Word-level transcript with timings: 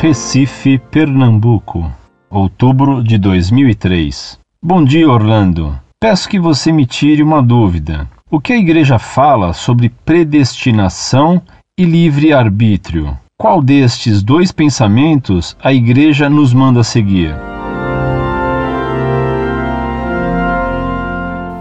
Recife, 0.00 0.78
Pernambuco, 0.92 1.92
outubro 2.30 3.02
de 3.02 3.18
2003. 3.18 4.38
Bom 4.62 4.84
dia, 4.84 5.10
Orlando. 5.10 5.76
Peço 6.00 6.28
que 6.28 6.38
você 6.38 6.70
me 6.70 6.86
tire 6.86 7.20
uma 7.20 7.42
dúvida. 7.42 8.08
O 8.30 8.40
que 8.40 8.52
a 8.52 8.56
Igreja 8.56 8.96
fala 9.00 9.52
sobre 9.52 9.88
predestinação 10.04 11.42
e 11.76 11.84
livre-arbítrio? 11.84 13.18
Qual 13.36 13.60
destes 13.60 14.22
dois 14.22 14.52
pensamentos 14.52 15.56
a 15.60 15.72
Igreja 15.72 16.30
nos 16.30 16.54
manda 16.54 16.84
seguir? 16.84 17.34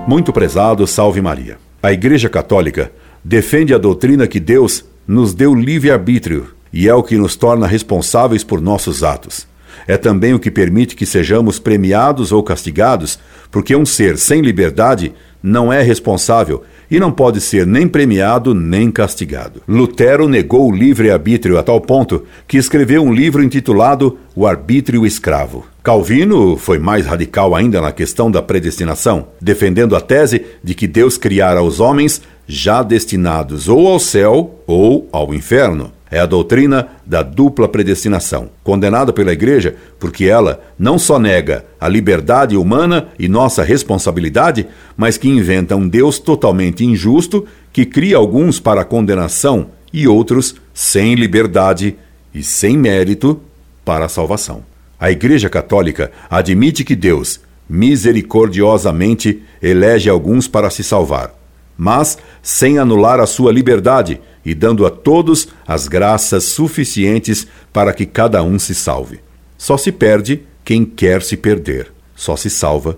Muito 0.08 0.32
prezado, 0.32 0.86
salve 0.86 1.24
Maria. 1.24 1.58
A 1.82 1.92
Igreja 1.92 2.30
Católica 2.30 2.92
defende 3.24 3.74
a 3.74 3.80
doutrina 3.80 4.28
que 4.28 4.40
Deus 4.40 4.86
nos 5.08 5.34
deu 5.34 5.56
livre-arbítrio 5.56 6.56
e 6.72 6.88
é 6.88 6.94
o 6.94 7.04
que 7.04 7.18
nos 7.18 7.36
torna 7.36 7.68
responsáveis 7.68 8.44
por 8.44 8.62
nossos 8.62 9.04
atos. 9.04 9.48
É 9.88 9.98
também 9.98 10.34
o 10.34 10.40
que 10.40 10.52
permite 10.52 10.96
que 10.96 11.06
sejamos 11.06 11.60
premiados 11.60 12.32
ou 12.32 12.44
castigados, 12.44 13.20
porque 13.52 13.76
um 13.76 13.86
ser 13.86 14.18
sem 14.18 14.42
liberdade 14.42 15.14
não 15.42 15.72
é 15.72 15.82
responsável 15.82 16.64
e 16.90 17.00
não 17.00 17.12
pode 17.12 17.42
ser 17.42 17.66
nem 17.66 17.88
premiado 17.88 18.54
nem 18.54 18.90
castigado. 18.90 19.62
Lutero 19.68 20.28
negou 20.28 20.70
o 20.70 20.76
livre-arbítrio 20.76 21.58
a 21.58 21.64
tal 21.64 21.80
ponto 21.80 22.24
que 22.48 22.58
escreveu 22.58 23.04
um 23.04 23.14
livro 23.14 23.44
intitulado 23.44 24.18
O 24.36 24.48
Arbítrio 24.48 25.06
Escravo. 25.06 25.66
Calvino 25.84 26.58
foi 26.58 26.80
mais 26.80 27.06
radical 27.06 27.56
ainda 27.56 27.80
na 27.82 27.92
questão 27.92 28.30
da 28.32 28.42
predestinação, 28.42 29.28
defendendo 29.42 29.96
a 29.96 30.02
tese 30.02 30.46
de 30.64 30.74
que 30.74 30.88
Deus 30.88 31.18
criara 31.18 31.62
os 31.62 31.80
homens 31.80 32.22
já 32.46 32.82
destinados 32.82 33.68
ou 33.68 33.88
ao 33.88 34.00
céu 34.00 34.62
ou 34.66 35.08
ao 35.12 35.34
inferno. 35.34 35.97
É 36.10 36.20
a 36.20 36.26
doutrina 36.26 36.88
da 37.06 37.22
dupla 37.22 37.68
predestinação, 37.68 38.50
condenada 38.64 39.12
pela 39.12 39.34
Igreja 39.34 39.76
porque 40.00 40.26
ela 40.26 40.64
não 40.80 40.98
só 40.98 41.20
nega 41.20 41.66
a 41.80 41.88
liberdade 41.88 42.56
humana 42.56 43.10
e 43.20 43.28
nossa 43.28 43.64
responsabilidade, 43.64 44.68
mas 44.96 45.18
que 45.18 45.28
inventa 45.28 45.76
um 45.76 45.88
Deus 45.88 46.18
totalmente 46.20 46.86
injusto 46.86 47.46
que 47.74 47.86
cria 47.86 48.18
alguns 48.18 48.60
para 48.60 48.86
condenação 48.86 49.68
e 49.92 50.08
outros 50.08 50.56
sem 50.74 51.16
liberdade 51.16 51.96
e 52.34 52.42
sem 52.42 52.78
mérito 52.78 53.42
para 53.84 54.06
a 54.06 54.10
salvação. 54.10 54.64
A 55.00 55.12
Igreja 55.12 55.50
Católica 55.50 56.12
admite 56.30 56.84
que 56.84 56.96
Deus, 56.96 57.40
misericordiosamente, 57.70 59.44
elege 59.62 60.10
alguns 60.10 60.48
para 60.48 60.70
se 60.70 60.84
salvar, 60.84 61.34
mas 61.78 62.18
sem 62.42 62.80
anular 62.80 63.20
a 63.20 63.28
sua 63.28 63.52
liberdade 63.52 64.20
e 64.48 64.56
dando 64.56 64.86
a 64.86 64.90
todos 64.90 65.50
as 65.68 65.90
graças 65.90 66.46
suficientes 66.46 67.46
para 67.74 67.92
que 67.92 68.06
cada 68.06 68.42
um 68.42 68.58
se 68.58 68.74
salve. 68.74 69.20
Só 69.58 69.76
se 69.76 69.92
perde 69.92 70.42
quem 70.64 70.86
quer 70.86 71.22
se 71.22 71.36
perder, 71.36 71.92
só 72.16 72.38
se 72.38 72.50
salva 72.50 72.98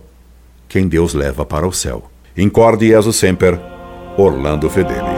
quem 0.67 0.87
Deus 0.87 1.15
leva 1.15 1.43
para 1.43 1.67
o 1.67 1.73
céu. 1.73 2.11
Incorde 2.37 2.89
Jesus 2.89 3.15
Semper, 3.15 3.59
Orlando 4.15 4.69
Fedeli. 4.69 5.08